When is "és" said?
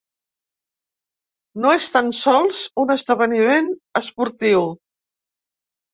1.81-1.89